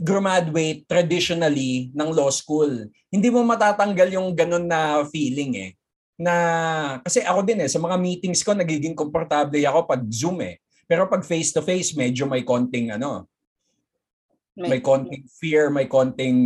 [0.00, 5.70] graduate traditionally ng law school, hindi mo matatanggal yung ganun na feeling eh.
[6.20, 6.34] Na,
[7.00, 10.60] kasi ako din eh, sa mga meetings ko, nagiging komportable ako pag Zoom eh.
[10.84, 13.24] Pero pag face-to-face, medyo may konting ano,
[14.60, 16.38] may konting fear, may konting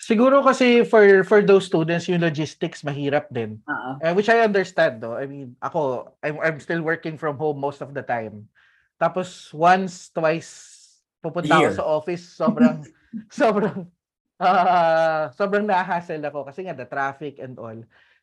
[0.00, 3.60] Siguro kasi for for those students yung logistics mahirap din.
[3.68, 3.90] Oo.
[4.00, 5.12] Uh, which I understand though.
[5.12, 8.48] I mean, ako I'm I'm still working from home most of the time.
[8.96, 10.80] Tapos once twice
[11.20, 11.76] pupunta Year.
[11.76, 12.80] ako sa office, sobrang
[13.44, 13.78] sobrang
[14.40, 17.76] ah sobrang nahassle ako kasi nga the traffic and all.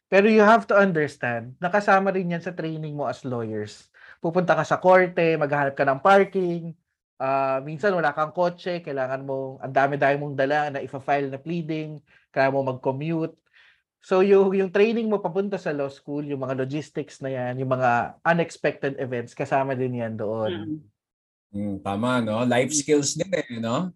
[0.07, 3.91] Pero you have to understand, nakasama rin yan sa training mo as lawyers.
[4.23, 6.71] Pupunta ka sa korte, maghahanap ka ng parking,
[7.17, 11.97] Ah, minsan wala kang kotse, kailangan mo, ang dami-dami mong dala na ifa-file na pleading,
[12.29, 13.33] kailangan mo mag-commute.
[14.05, 17.73] So yung, yung training mo papunta sa law school, yung mga logistics na yan, yung
[17.73, 20.53] mga unexpected events, kasama din yan doon.
[20.53, 20.79] Mm.
[21.47, 22.45] Hmm, tama, no?
[22.45, 23.89] Life skills din eh, no?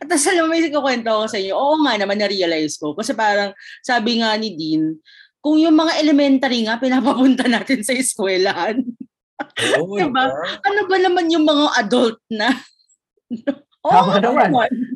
[0.00, 2.92] At tapos alam mo, may kukwento ko sa inyo, oo nga naman na-realize ko.
[2.92, 4.98] Kasi parang sabi nga ni Dean,
[5.40, 8.84] kung yung mga elementary nga, pinapapunta natin sa eskwelahan.
[9.80, 10.24] Oo, Diba?
[10.60, 12.52] ano ba naman yung mga adult na?
[13.88, 14.50] Oo, Tama naman.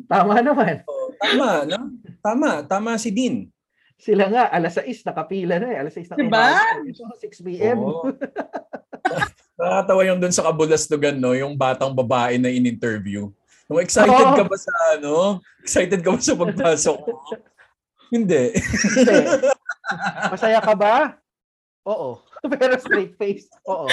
[0.05, 0.75] Tama naman.
[0.85, 1.79] Oo, Tama, no?
[2.21, 3.49] Tama, tama si Dean.
[3.97, 5.77] Sila nga, alas 6, nakapila na eh.
[5.81, 6.45] Alas 6 na Diba?
[6.93, 7.79] So, 6 p.m.
[7.81, 8.13] Oo.
[9.57, 11.31] Nakakatawa yung dun sa kabulastugan, no?
[11.33, 13.31] Yung batang babae na in-interview.
[13.65, 14.37] Yung excited Oo.
[14.37, 15.13] ka ba sa ano?
[15.65, 17.17] Excited ka ba sa pagpasok mo?
[18.13, 18.53] Hindi.
[18.53, 19.17] Hindi.
[20.33, 21.17] Masaya ka ba?
[21.89, 22.21] Oo.
[22.51, 23.89] Pero straight face, oo.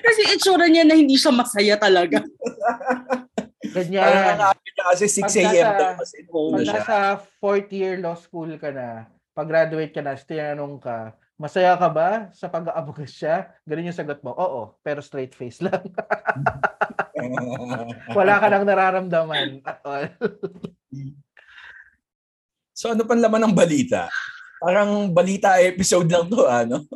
[0.00, 2.24] Kasi itsura niya na hindi siya masaya talaga.
[2.24, 4.36] Parang Ganyan.
[4.40, 5.44] niya kasi 6 Pag a.m.
[5.44, 6.72] nasa- daw kasi Oo, una Pag siya.
[6.80, 6.96] nasa
[7.36, 11.12] fourth year law school ka na, pag-graduate ka na, tinanong ka,
[11.42, 13.50] masaya ka ba sa pag-aabogasya?
[13.66, 15.82] Ganun yung sagot mo, oo, pero straight face lang.
[18.18, 20.06] Wala ka nang nararamdaman at all.
[22.70, 24.06] so ano pang laman ng balita?
[24.62, 26.86] Parang balita episode lang to, ano?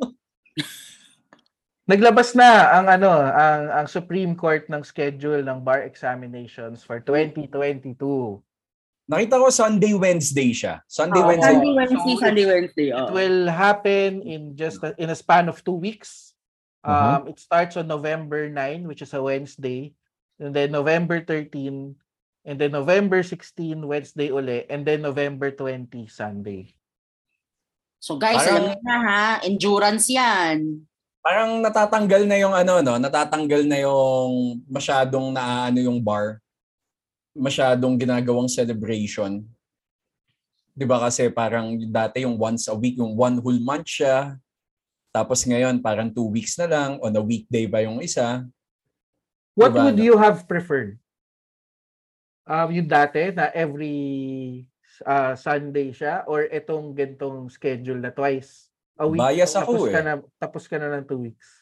[1.90, 7.98] Naglabas na ang ano, ang ang Supreme Court ng schedule ng bar examinations for 2022.
[9.06, 10.82] Nakita ko Sunday, Wednesday siya.
[10.90, 11.54] Sunday, Oo, Wednesday.
[11.54, 12.88] Sunday, Wednesday, So, Sunday, Wednesday.
[12.90, 13.14] It oo.
[13.14, 16.34] will happen in just a, in a span of two weeks.
[16.82, 19.94] Um, It starts on November 9, which is a Wednesday,
[20.42, 21.94] and then November 13,
[22.46, 26.74] and then November 16, Wednesday uli, and then November 20, Sunday.
[28.02, 30.82] So guys, Parang- alam niyo na ha, endurance yan.
[31.26, 32.94] Parang natatanggal na yung ano, no?
[33.02, 36.38] Natatanggal na yung masyadong naano yung bar.
[37.36, 39.44] Masyadong ginagawang celebration.
[40.76, 44.36] 'Di ba kasi parang dati yung once a week, yung one whole month siya.
[45.08, 48.44] Tapos ngayon parang two weeks na lang, on a weekday ba yung isa.
[49.56, 51.00] What Diba, would you have preferred?
[52.44, 54.68] Um, yung dati na every
[55.00, 58.68] uh, Sunday siya or itong gantong schedule na twice
[59.00, 59.16] a week?
[59.16, 60.04] Bias tapos ako ka eh.
[60.04, 61.55] na, tapos ka na ng two weeks.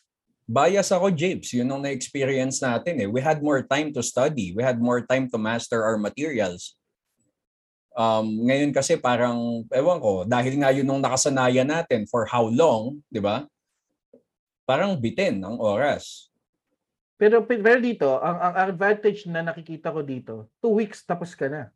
[0.45, 1.49] Bias ako, James.
[1.57, 3.09] Yun ang na-experience natin eh.
[3.09, 4.53] We had more time to study.
[4.53, 6.77] We had more time to master our materials.
[7.97, 13.01] Um, ngayon kasi parang, ewan ko, dahil nga yun nung nakasanayan natin for how long,
[13.09, 13.49] di ba?
[14.69, 16.29] Parang bitin ang oras.
[17.17, 21.73] Pero, pero dito, ang, ang advantage na nakikita ko dito, two weeks tapos ka na.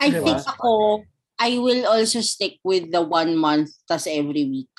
[0.00, 0.22] I Diba?
[0.22, 1.02] think ako,
[1.38, 4.72] I will also stick with the one month tas every week.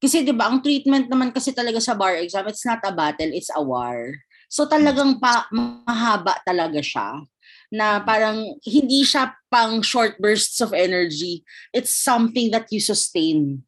[0.00, 3.30] Kasi 'di ba, ang treatment naman kasi talaga sa bar exam, it's not a battle,
[3.30, 4.16] it's a war.
[4.50, 7.22] So talagang pa, mahaba talaga siya
[7.70, 11.46] na parang hindi siya pang short bursts of energy.
[11.70, 13.62] It's something that you sustain.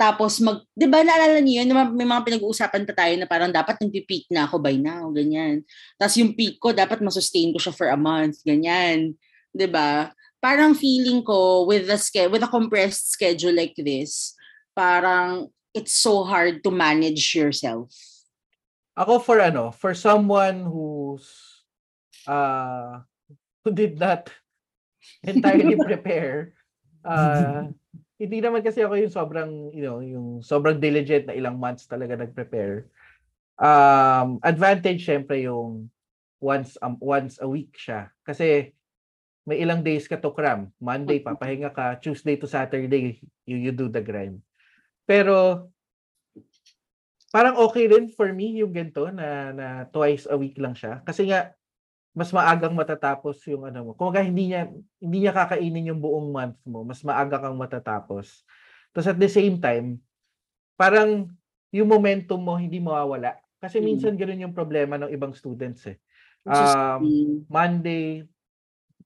[0.00, 3.76] Tapos mag, 'di ba naalala niyo yun, may mga pinag-uusapan pa tayo na parang dapat
[3.78, 5.60] nagpi-peak na ako by now, ganyan.
[6.00, 9.12] Tapos yung peak ko dapat masustain ko siya for a month, ganyan.
[9.52, 10.08] 'Di ba?
[10.40, 14.34] Parang feeling ko with the ske- with a compressed schedule like this,
[14.72, 17.92] parang it's so hard to manage yourself.
[18.96, 21.28] Ako for ano, for someone who's
[22.26, 23.00] uh,
[23.64, 24.28] who did not
[25.24, 26.56] entirely prepare,
[27.04, 27.68] uh,
[28.20, 32.20] hindi naman kasi ako yung sobrang, you know, yung sobrang diligent na ilang months talaga
[32.20, 32.84] nag-prepare.
[33.56, 35.88] Um, advantage syempre yung
[36.40, 38.12] once um, once a week siya.
[38.24, 38.72] Kasi
[39.50, 40.70] may ilang days ka to cram.
[40.78, 44.38] Monday papahinga ka, Tuesday to Saturday you, you do the grind.
[45.10, 45.66] Pero
[47.34, 51.02] parang okay rin for me yung ganito na, na twice a week lang siya.
[51.02, 51.50] Kasi nga,
[52.14, 53.92] mas maagang matatapos yung ano mo.
[53.98, 54.70] Kung hindi niya,
[55.02, 58.46] hindi niya kakainin yung buong month mo, mas maaga kang matatapos.
[58.94, 59.98] Tapos at the same time,
[60.74, 61.30] parang
[61.70, 63.38] yung momentum mo hindi mawawala.
[63.62, 63.84] Kasi Mm.
[63.86, 65.98] minsan ganun yung problema ng ibang students eh.
[66.42, 68.24] Um, Monday,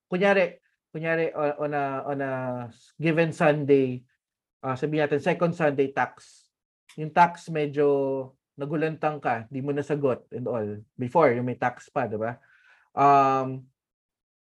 [0.08, 0.60] kunyari,
[0.94, 2.32] kunyari on, a on a
[2.96, 4.02] given Sunday,
[4.62, 6.46] uh, sabihin natin second Sunday tax.
[6.96, 10.78] Yung tax medyo nagulantang ka, di mo nasagot and all.
[10.94, 12.38] Before, yung may tax pa, di ba?
[12.94, 13.66] Um,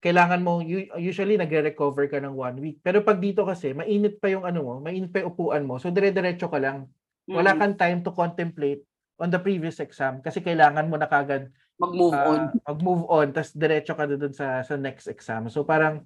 [0.04, 0.60] kailangan mo,
[1.00, 2.78] usually nagre-recover ka ng one week.
[2.84, 5.80] Pero pag dito kasi, mainit pa yung ano mo, mainit pa yung upuan mo.
[5.80, 6.92] So, dire-diretso ka lang.
[7.30, 8.84] Wala mm, kang time to contemplate
[9.22, 12.42] on the previous exam kasi kailangan mo na kagad mag-move ah, on.
[12.62, 15.50] mag-move on tapos diretso ka doon sa sa next exam.
[15.50, 16.06] So parang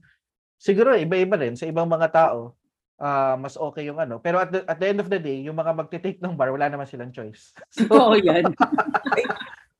[0.55, 2.55] siguro iba-iba rin sa ibang mga tao.
[2.95, 4.23] ah, mas okay yung ano.
[4.23, 6.71] Pero at the, at the end of the day, yung mga magte-take ng bar, wala
[6.71, 7.51] naman silang choice.
[7.75, 8.47] So, Oo, yan.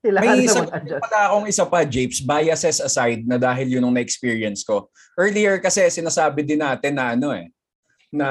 [0.06, 0.62] kailangan May isa
[1.00, 4.92] pala akong isa pa, Japes, biases aside na dahil yun ang na-experience ko.
[5.18, 7.50] Earlier kasi sinasabi din natin na ano eh,
[8.12, 8.28] na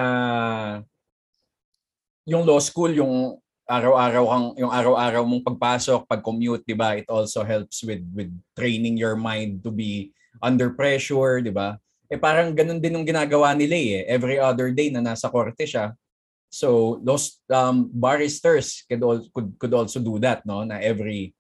[2.23, 6.97] yung law school, yung araw-araw kang yung araw-araw mong pagpasok, pag-commute, 'di ba?
[6.97, 11.82] It also helps with with training your mind to be under pressure, 'di ba?
[12.06, 14.06] Eh parang ganun din yung ginagawa nila eh.
[14.06, 15.97] Every other day na nasa korte siya.
[16.54, 20.63] So, those um, barristers could, al- could, could also do that, no?
[20.63, 21.34] Na every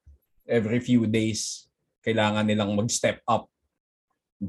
[0.43, 1.69] every few days
[2.01, 3.49] kailangan nilang mag-step up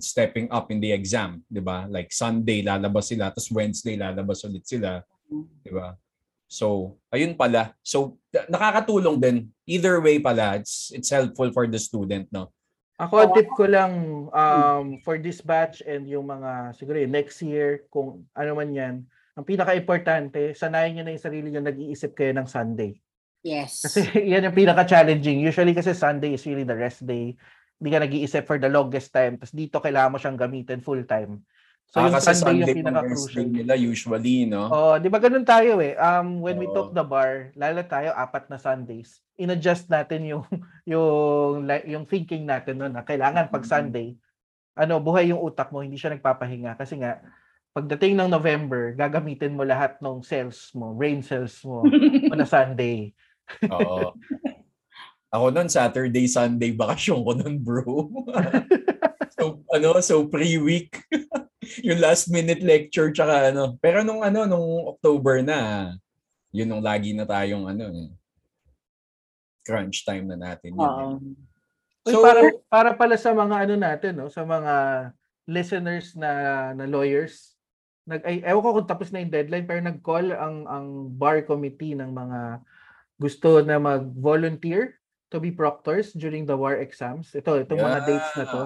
[0.02, 1.86] stepping up in the exam, 'di ba?
[1.86, 5.04] Like Sunday lalabas sila, tapos Wednesday lalabas ulit sila,
[5.62, 5.94] 'di ba?
[6.46, 7.74] So, ayun pala.
[7.82, 9.36] So, nakakatulong din.
[9.66, 12.54] Either way pala, it's it's helpful for the student, no?
[12.96, 13.92] Ako, ang tip ko lang
[14.32, 18.94] um, for this batch and yung mga, siguro yung next year, kung ano man yan,
[19.36, 22.96] ang pinaka-importante, sanayin nyo na yung sarili nyo nag-iisip kayo ng Sunday.
[23.44, 23.84] Yes.
[23.84, 24.00] Kasi
[24.32, 25.44] yan yung pinaka-challenging.
[25.44, 27.36] Usually kasi Sunday is really the rest day.
[27.76, 29.36] Hindi ka nag-iisip for the longest time.
[29.36, 31.44] Tapos dito kailangan mo siyang gamitin full time.
[31.86, 33.46] So Ah, yung kasi Sunday, Sunday yung pinaka-crucial.
[33.46, 34.66] nila usually, no?
[34.68, 35.94] Oh, di ba ganun tayo eh.
[35.96, 36.74] Um, when we Oo.
[36.74, 39.22] took the bar, lalo tayo apat na Sundays.
[39.38, 40.44] In-adjust natin yung
[40.92, 43.64] yung yung thinking natin noon na kailangan pag.
[43.64, 44.18] Sunday,
[44.76, 47.22] ano, buhay yung utak mo, hindi siya nagpapahinga kasi nga
[47.76, 51.84] pagdating ng November, gagamitin mo lahat ng cells mo, brain cells mo
[52.32, 53.12] on a Sunday.
[53.68, 54.16] Oo.
[55.28, 58.08] Ako nun, Saturday, Sunday, bakasyon ko nun, bro.
[59.36, 61.04] so, ano, so pre-week.
[61.86, 63.78] Yung last minute lecture, tsaka ano.
[63.80, 65.92] Pero nung ano, nung October na,
[66.54, 68.10] yun nung lagi na tayong ano, eh,
[69.66, 71.36] crunch time na natin yun.
[72.06, 74.74] Uy, So, para para pala sa mga ano natin, no, sa mga
[75.50, 77.58] listeners na na lawyers,
[78.06, 81.98] nag ay, ewan ko kung tapos na yung deadline pero nag-call ang ang bar committee
[81.98, 82.62] ng mga
[83.18, 85.02] gusto na mag-volunteer
[85.34, 87.34] to be proctors during the war exams.
[87.34, 88.62] Ito, itong mga dates na to.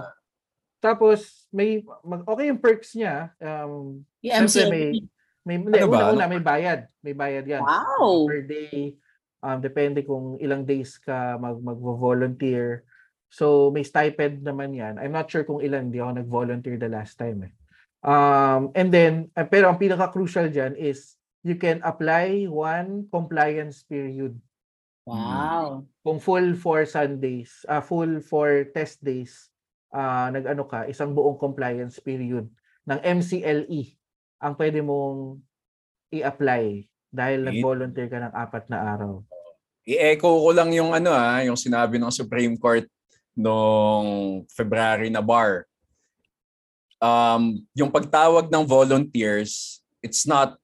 [0.80, 0.82] Yeah.
[0.82, 3.30] Tapos may mag, okay yung perks niya.
[3.36, 4.72] Um, MCLE.
[4.96, 5.04] may-
[5.40, 6.12] may hindi, Ano ba?
[6.12, 6.80] una-una, may bayad.
[7.00, 7.64] May bayad yan.
[7.64, 8.28] Wow.
[8.28, 8.96] Per day.
[9.40, 12.84] Um, depende kung ilang days ka mag, mag-volunteer.
[13.32, 15.00] So, may stipend naman yan.
[15.00, 15.88] I'm not sure kung ilan.
[15.88, 17.48] Hindi ako nag-volunteer the last time.
[17.48, 17.52] Eh.
[18.04, 24.36] Um, and then, eh, pero ang pinaka-crucial dyan is you can apply one compliance period.
[25.08, 25.88] Wow.
[26.04, 29.48] Kung full for Sundays, ah full for test days,
[29.90, 32.46] ah nag-ano ka, isang buong compliance period
[32.86, 33.98] ng MCLE
[34.40, 35.42] ang pwede mong
[36.10, 39.22] i-apply dahil nag-volunteer ka ng apat na araw.
[39.84, 42.86] I-echo ko lang yung ano ah, yung sinabi ng Supreme Court
[43.34, 45.66] noong February na bar.
[47.00, 50.56] Um, yung pagtawag ng volunteers, it's not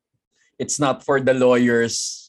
[0.56, 2.25] it's not for the lawyers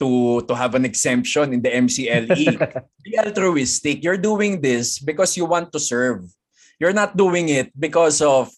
[0.00, 2.58] to to have an exemption in the MCLE.
[3.04, 4.02] Be altruistic.
[4.02, 6.26] You're doing this because you want to serve.
[6.80, 8.50] You're not doing it because of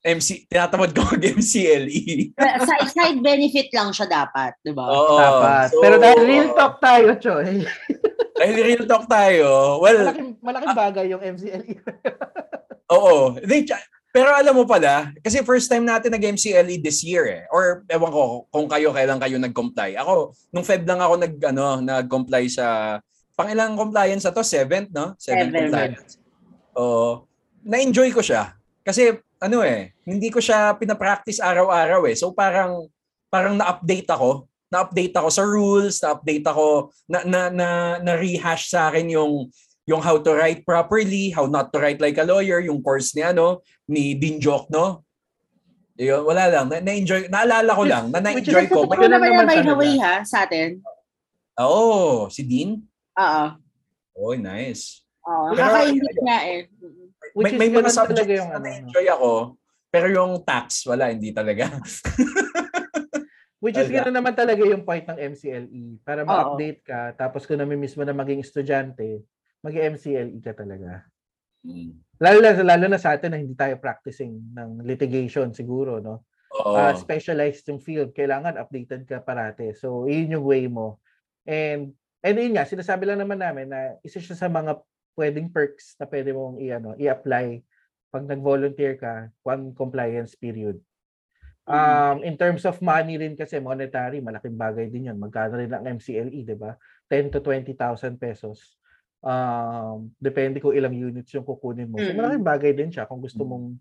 [0.00, 2.32] MC tinatamad ko mag MCLE.
[2.34, 4.88] Side, side benefit lang siya dapat, di ba?
[4.88, 5.16] Oo.
[5.20, 5.68] Dapat.
[5.76, 7.64] So, Pero dahil real talk tayo, Choy.
[8.40, 11.76] Dahil real talk tayo, well, malaking, malaking bagay yung MCLE.
[12.88, 13.36] Oo.
[13.36, 17.42] Tsa- Pero alam mo pala, kasi first time natin nag-MCLE this year eh.
[17.54, 19.94] Or ewan ko kung kayo kailan kayo nag-comply.
[20.02, 22.98] Ako, nung Feb lang ako nag, ano, nag-comply sa,
[23.38, 24.42] pangilang compliance na to?
[24.42, 25.14] Seventh, no?
[25.16, 25.70] Seventh Seventh.
[25.70, 26.12] compliance.
[26.74, 27.24] Oo.
[27.62, 28.58] Na-enjoy ko siya.
[28.82, 32.18] Kasi, ano eh, hindi ko siya pinapractice araw-araw eh.
[32.18, 32.90] So parang,
[33.32, 34.50] parang na-update ako.
[34.68, 37.68] Na-update ako sa rules, na-update ako, na, na, na,
[38.02, 39.48] na-rehash sa akin yung,
[39.90, 43.26] yung how to write properly, how not to write like a lawyer, yung course ni
[43.26, 45.02] ano, ni Dean Jokno.
[45.98, 46.70] Yun, wala lang.
[46.70, 48.86] Na- Na-enjoy, naalala ko lang, na Which is- na-enjoy ko.
[48.86, 50.78] May Ito naman by the way ha, sa atin.
[51.58, 52.78] Oo, oh, si Dean?
[53.18, 53.44] Oo.
[54.14, 55.02] Oh, nice.
[55.26, 55.52] Oo.
[55.52, 56.70] Pero, Kakaingit nga eh.
[57.34, 58.66] Which may, may is mga subjects yung na ano, no?
[58.70, 59.30] na-enjoy ako,
[59.90, 61.66] pero yung tax, wala, hindi talaga.
[63.60, 66.00] Which is gano'n naman talaga yung point ng MCLE.
[66.00, 69.20] Para ma-update ka, tapos kung namimiss mo na maging estudyante,
[69.64, 71.04] mag-MCLE ka talaga.
[71.64, 71.92] Mm.
[72.20, 76.24] Lalo na, lalo na sa atin na hindi tayo practicing ng litigation siguro, no?
[76.50, 76.74] Oo.
[76.74, 79.70] uh, specialized yung field, kailangan updated ka parate.
[79.78, 80.98] So, yun yung way mo.
[81.46, 84.82] And, and yun nga, sinasabi lang naman namin na isa siya sa mga
[85.14, 87.62] pwedeng perks na pwede mong i, ano, i-apply
[88.10, 90.82] pag nag-volunteer ka, one compliance period.
[91.70, 95.22] Um, in terms of money rin kasi monetary, malaking bagay din yun.
[95.22, 96.74] Magkano rin ang MCLE, di ba?
[97.06, 98.79] 10 to 20,000 pesos.
[99.20, 102.00] Um, depende kung ilang units yung kukunin mo.
[102.00, 102.16] So, Mm.
[102.16, 103.76] malaking bagay din siya kung gusto mong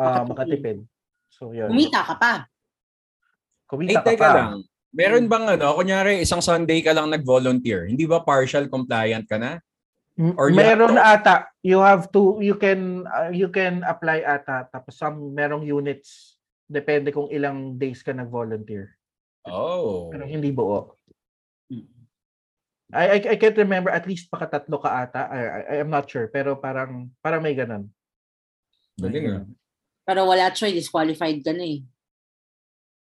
[0.00, 0.80] uh, Makatipid.
[1.28, 1.68] So, yun.
[1.68, 2.32] Kumita ka pa.
[3.68, 4.32] Kumita ka teka pa.
[4.34, 4.52] lang.
[4.90, 9.62] Meron bang ano, kunyari isang Sunday ka lang nag-volunteer, hindi ba partial compliant ka na?
[10.34, 11.36] Or you meron have ata.
[11.62, 14.66] You have to, you can, uh, you can apply ata.
[14.68, 16.36] Tapos some, merong units.
[16.66, 18.96] Depende kung ilang days ka nag-volunteer.
[19.46, 20.10] Oh.
[20.12, 20.98] Pero hindi buo.
[22.90, 23.90] I, I, I can't remember.
[23.90, 25.22] At least pakatatlo ka ata.
[25.30, 26.26] I, I, I'm not sure.
[26.28, 27.86] Pero parang, parang may ganun.
[28.98, 29.44] Galing ah.
[30.04, 31.80] Pero wala choice, disqualified ka na eh.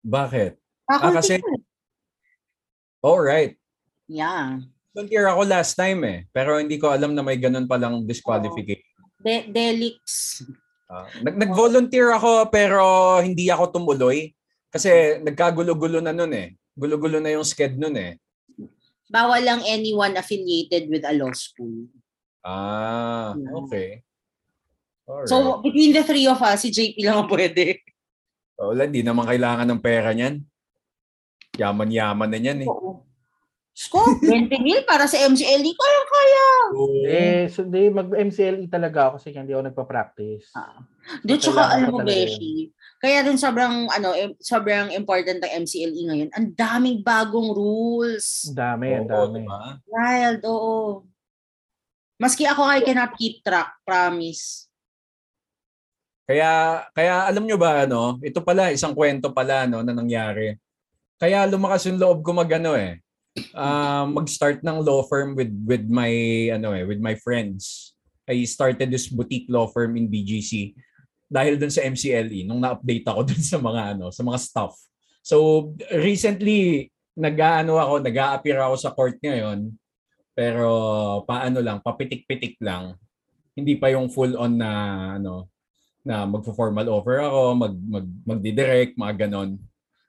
[0.03, 0.59] Bakit?
[0.87, 1.43] Ako, Ah, kasi-
[3.03, 3.55] Alright.
[4.07, 4.63] Yeah.
[4.91, 6.19] Volunteer ako last time eh.
[6.33, 8.83] Pero hindi ko alam na may ganun palang disqualification.
[9.21, 10.01] De- Delix.
[10.87, 12.79] Ah, nag nag-volunteer ako pero
[13.19, 14.31] hindi ako tumuloy
[14.71, 16.55] kasi nagkagulo-gulo na nun eh.
[16.73, 18.15] Gulo-gulo na yung sked nun eh.
[19.07, 21.87] Bawal lang anyone affiliated with a law school.
[22.43, 23.55] Ah, Yeah.
[23.63, 23.89] okay.
[25.07, 25.31] Alright.
[25.31, 27.79] So, between the three of us, si JP lang ang pwede.
[28.59, 30.43] Oh, wala, di naman kailangan ng pera niyan.
[31.55, 32.69] Yaman-yaman na niyan eh.
[32.69, 33.06] Oo.
[33.77, 36.47] Sko, 20 mil para sa MCLE kaya.
[36.73, 37.05] Oo.
[37.05, 40.49] Eh, so, di, mag-MCLE talaga ako kasi hindi ako nagpa-practice.
[40.57, 40.81] Ah.
[41.21, 46.29] Di, So, tsaka alam mo, Beshi, kaya dun sobrang, ano, sobrang important ang MCLE ngayon.
[46.33, 48.49] Ang daming bagong rules.
[48.49, 49.45] Ang dami, ang Oo, dami.
[49.45, 49.61] diba?
[49.85, 51.05] Wild, oo.
[52.17, 54.65] Maski ako, I cannot keep track, promise.
[56.25, 60.59] Kaya kaya alam nyo ba ano, ito pala isang kwento pala no na nangyari.
[61.15, 62.99] Kaya lumakas yung loob ko magano eh.
[63.55, 66.11] Ah, mag-start ng law firm with with my
[66.53, 67.93] ano eh, with my friends.
[68.27, 70.75] I started this boutique law firm in BGC
[71.27, 74.75] dahil dun sa MCLE nung na-update ako dun sa mga ano, sa mga stuff.
[75.23, 79.73] So recently nag-aano ako, nag-a-appear ako sa court ngayon.
[80.37, 80.69] Pero
[81.25, 82.93] paano lang, papitik-pitik lang.
[83.57, 84.71] Hindi pa yung full on na
[85.17, 85.49] ano,
[86.05, 89.57] na magfo-formal offer ako, mag, mag, magdidirect, mga ganon.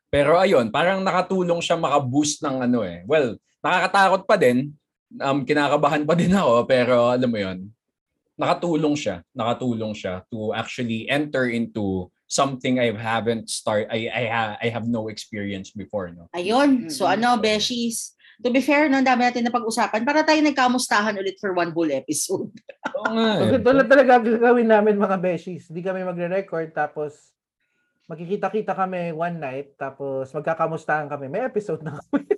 [0.08, 3.04] Pero ayun, parang nakatulong siya maka-boost ng ano eh.
[3.04, 4.72] Well, nakakatakot pa din.
[5.20, 7.68] Um, kinakabahan pa din ako, pero alam mo yon
[8.38, 9.26] nakatulong siya.
[9.34, 14.86] Nakatulong siya to actually enter into something I haven't start I I, ha, I have
[14.86, 16.30] no experience before, no.
[16.32, 16.86] Ayun.
[16.88, 21.42] So ano, Beshies, to be fair, no, dami natin na pag-usapan para tayo nagkamustahan ulit
[21.42, 22.54] for one whole episode.
[22.94, 23.42] Oo nga.
[23.42, 23.50] So, eh.
[23.58, 25.66] ganito lang talaga gagawin namin mga beshies.
[25.66, 27.34] Hindi kami magre-record tapos
[28.08, 31.28] magkikita-kita kami one night tapos magkakamustahan kami.
[31.28, 32.24] May episode na kami.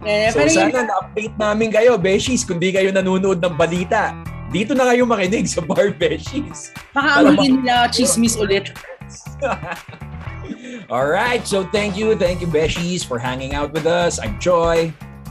[0.00, 4.16] Eh, so sana na-update namin kayo, Beshies, kung di kayo nanonood ng balita.
[4.48, 6.72] Dito na kayo makinig sa Bar Beshies.
[6.96, 8.72] baka amuhin nila chismis ulit.
[10.90, 14.16] All right, so thank you, thank you, Beshies, for hanging out with us.
[14.16, 14.90] I'm Joy.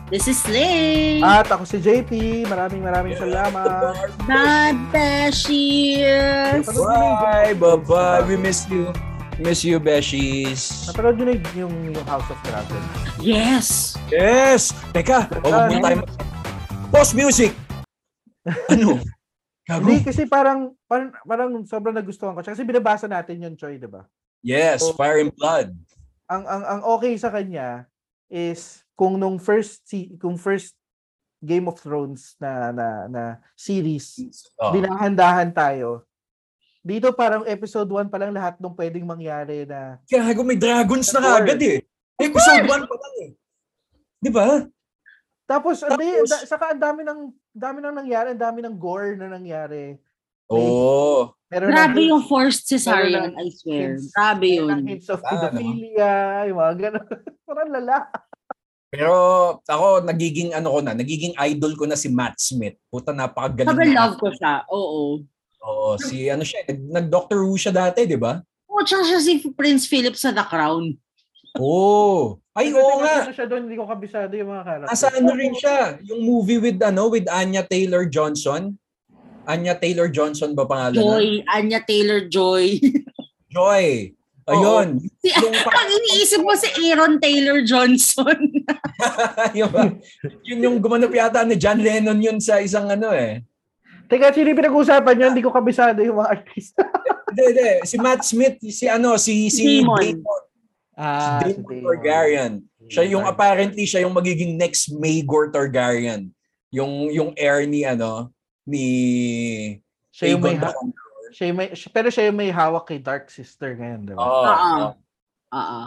[0.10, 1.22] This is Slay.
[1.22, 2.42] At ako si JP.
[2.50, 3.94] Maraming maraming salamat.
[4.26, 6.66] Bye, Beshies.
[6.66, 8.26] Bye, bye-bye.
[8.26, 8.90] We miss you.
[9.38, 10.90] Miss you, Beshies.
[10.90, 12.82] Napanood nyo na yung, yung House of Dragon.
[13.22, 13.94] Yes.
[14.10, 14.74] Yes!
[14.98, 15.98] Teka, oh, wag muna tayo.
[16.90, 17.54] Post music!
[18.74, 18.98] Ano?
[19.70, 22.42] Hindi kasi parang, parang, parang sobrang nagustuhan ko.
[22.42, 22.58] siya.
[22.58, 24.10] Kasi binabasa natin yung Choi, di ba?
[24.42, 25.70] Yes, Fire and Blood.
[26.34, 27.86] Ang, ang, ang okay sa kanya
[28.26, 30.76] is kung nung first si kung first
[31.40, 33.24] Game of Thrones na na, na
[33.56, 34.20] series
[34.60, 34.76] Oh.
[34.76, 36.04] dinahandahan tayo.
[36.82, 41.24] Dito parang episode 1 pa lang lahat ng pwedeng mangyari na Gago, may dragons na
[41.40, 41.80] kagad eh.
[42.18, 43.32] Episode 1 pa lang eh.
[44.20, 44.68] Di ba?
[45.46, 47.20] tapos hindi Tapos- da, saka ang dami ng
[47.50, 49.96] dami nang nangyari, ang dami ng gore na nangyari.
[50.46, 51.34] Oo.
[51.48, 53.96] Meron Grabe ng yung forced cesarean, ng I swear.
[53.96, 54.68] hints- Grabe yun.
[54.68, 55.30] ng hints of Ah, no?
[55.50, 56.12] pedophilia,
[56.46, 57.08] yung mga ganun.
[57.48, 57.98] parang lala.
[58.90, 59.14] Pero
[59.70, 62.74] ako, nagiging ano ko na, nagiging idol ko na si Matt Smith.
[62.90, 63.94] Puta, napakagaling.
[63.94, 64.66] Na love ko siya.
[64.74, 65.22] Oo.
[65.60, 68.42] Oo, si ano siya, nag- nag-Doctor Who siya dati, di ba?
[68.66, 70.98] Oo, tsaka siya si Prince Philip sa The Crown.
[71.62, 72.42] Oo.
[72.58, 73.30] Ay, oo nga.
[73.30, 74.90] Ano siya doon, hindi ko kabisado yung mga character.
[74.90, 78.74] Nasa ano rin siya, yung movie with ano, with Anya Taylor-Johnson.
[79.50, 80.98] Anya Taylor-Johnson ba pangalan?
[80.98, 81.28] Joy.
[81.46, 82.66] Anya Taylor-Joy.
[83.54, 83.86] Joy.
[84.50, 84.88] Ayun.
[85.22, 85.30] Si,
[85.80, 88.38] ang iniisip mo si Aaron Taylor Johnson.
[89.60, 90.02] yun,
[90.44, 93.46] yun yung gumanap yata ni John Lennon yun sa isang ano eh.
[94.10, 95.28] Teka, sino yung pinag-uusapan nyo?
[95.30, 96.82] Hindi ko kabisado yung mga artista.
[97.30, 97.72] Hindi, hindi.
[97.86, 100.02] Si Matt Smith, si ano, si, si Damon.
[100.02, 100.42] Damon.
[100.98, 102.54] ah, si Damon Targaryen.
[102.90, 106.34] Siya yung apparently siya yung magiging next Maegor Targaryen.
[106.74, 108.34] Yung yung heir ni ano
[108.66, 108.86] ni
[110.10, 111.09] Siya yung may, Aegon ha-.
[111.32, 114.22] Siya may, siya- pero siya yung may hawak kay Dark Sister ngayon, di ba?
[114.22, 114.46] Oo.
[114.46, 114.88] Oo.
[115.50, 115.82] Oo.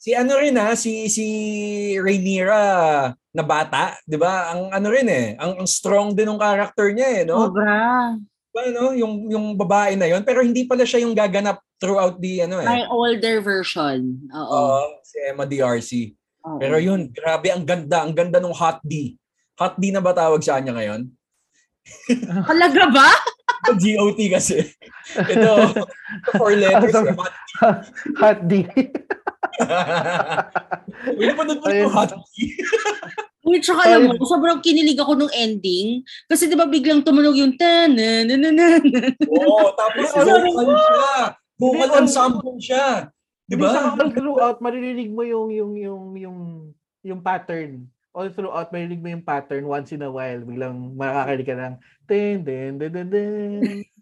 [0.00, 1.26] Si ano rin ha, si si
[2.00, 2.62] Rhaenyra
[3.36, 4.48] na bata, 'di ba?
[4.56, 7.52] Ang ano rin eh, ang, ang strong din ng character niya eh, no?
[7.52, 8.16] Sobra.
[8.50, 8.96] Diba, no?
[8.96, 12.66] Yung yung babae na 'yon, pero hindi pala siya yung gaganap throughout the ano eh.
[12.66, 14.24] My older version.
[14.32, 14.48] Oo.
[14.48, 16.16] Oo, si Emma D'Arcy.
[16.48, 16.56] Oo.
[16.56, 19.20] Pero yun, grabe ang ganda, ang ganda ng Hot D.
[19.60, 21.12] Hot D na ba tawag sa kanya ngayon?
[22.50, 23.10] Talaga ba?
[23.60, 24.64] Ito GOT kasi.
[25.16, 25.74] Ito,
[26.36, 26.94] four letters.
[26.94, 27.18] Awesome.
[28.20, 28.64] Hot D.
[28.64, 28.80] Hot D.
[31.16, 32.34] Uy, napanood mo yung Hot D?
[33.48, 36.04] Uy, tsaka alam mo, sobrang kinilig ako nung ending.
[36.28, 38.66] Kasi di ba biglang tumunog yung ta na na na na
[39.24, 41.12] Oo, tapos vocal siya.
[41.56, 42.88] Vocal ensemble siya.
[43.48, 43.96] Di ba?
[43.96, 46.38] all throughout, maririnig mo yung, yung, yung, yung,
[47.02, 47.88] yung pattern.
[48.10, 50.42] All throughout, maririnig mo yung pattern once in a while.
[50.42, 51.74] Biglang makakakilig ka ng
[52.10, 53.30] ten, den, den, den, den.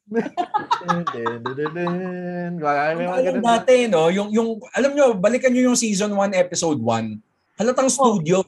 [0.08, 2.52] Ten, den, den, den, den.
[2.56, 3.44] Wala, may mga Yung ganun.
[3.44, 4.08] dati, no?
[4.08, 7.20] Yung, yung, alam nyo, balikan nyo yung season 1, episode 1.
[7.60, 8.40] Halatang studio.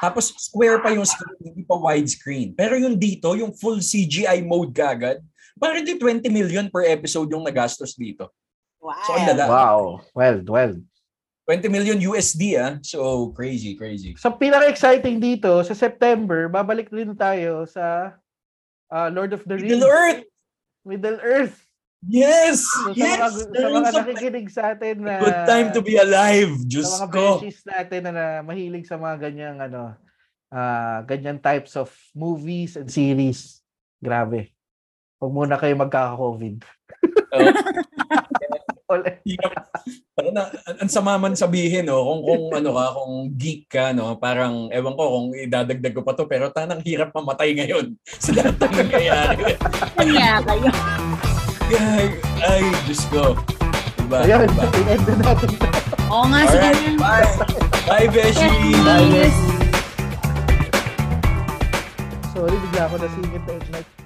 [0.00, 2.56] Tapos square pa yung screen, hindi pa widescreen.
[2.56, 5.20] Pero yung dito, yung full CGI mode kagad,
[5.60, 8.32] parang di 20 million per episode yung nagastos dito.
[8.80, 9.04] Wow.
[9.04, 9.44] So, ang lala.
[9.48, 9.80] Wow.
[10.16, 10.72] Well, well.
[11.48, 12.76] 20 million USD ah.
[12.84, 14.12] So, crazy, crazy.
[14.20, 18.12] So, pinaka-exciting dito, sa September, babalik rin tayo sa
[18.92, 19.80] ah, Lord of the Rings.
[19.80, 20.22] Middle Earth!
[20.84, 21.56] Middle Earth.
[22.04, 22.68] Yes!
[22.68, 23.16] So, yes!
[23.16, 25.24] sa mga, sa mga nakikinig sa atin na...
[25.24, 26.52] good time to be alive.
[26.68, 27.40] Diyos sa mga ko.
[27.42, 29.96] natin na, na mahilig sa mga ganyang ano
[30.48, 33.64] ah ganyan types of movies and series.
[34.00, 34.52] Grabe.
[35.18, 36.56] Huwag muna kayo magkaka-COVID.
[37.34, 37.52] Oh.
[38.94, 39.20] Ulit.
[40.18, 40.34] Hirap.
[40.34, 43.94] Parang na, ang ang sama man sabihin, no, kung, kung ano ka, kung geek ka,
[43.94, 48.34] no, parang, ewan ko kung idadagdag ko pa to, pero tanang hirap mamatay ngayon sa
[48.34, 49.44] lahat ng nangyayari.
[49.94, 50.70] Kanya kayo.
[51.78, 52.06] ay,
[52.42, 53.38] ay, Diyos ko.
[53.98, 54.18] Diba?
[54.24, 54.64] Ayun, diba?
[54.82, 55.50] in-end na natin.
[56.08, 56.98] Oo nga, sige Alright, na.
[56.98, 57.28] bye.
[57.88, 58.48] Bye, Beshi.
[59.12, 59.36] Yes.
[62.32, 63.97] Sorry, bigla ako nasingit na ignite.